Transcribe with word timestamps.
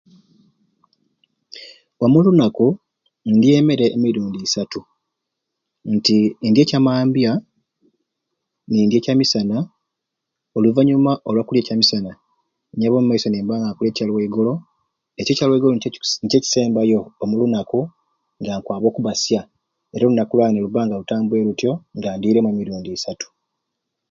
Omu 2.03 2.17
lunaku 2.25 2.67
ndya 3.35 3.53
emere 3.59 3.85
emirundi 3.95 4.37
isatu, 4.47 4.79
nti 5.95 6.15
ndya 6.49 6.61
ekyamambya, 6.63 7.31
nindya 8.69 8.97
ekyamisana 8.99 9.57
oluvanyuma 10.57 11.11
olwakulya 11.27 11.61
ekyamisana 11.61 12.11
nyaba 12.77 12.95
omumaiso 12.97 13.27
nimba 13.29 13.53
nga 13.59 13.69
nkulya 13.71 13.91
ekya 13.93 14.07
lwaigolo 14.09 14.53
ekyo 15.19 15.31
ekya 15.33 15.45
lwaigolo 15.47 15.73
nikyo 15.73 15.91
kisi 15.95 16.15
nikyo 16.19 16.39
kisembayo 16.43 16.99
omulunaku 17.23 17.79
nga 18.41 18.53
nkwaba 18.57 18.85
okubbasya 18.89 19.41
era 19.93 20.03
olunaku 20.05 20.33
lwange 20.35 20.53
nilubba 20.55 20.81
nga 20.85 20.95
lutambwiire 20.99 21.45
lutyo 21.47 21.71
nga 21.97 22.09
ndiiremu 22.15 22.47
emirundi 22.49 22.89
isatu 22.91 23.27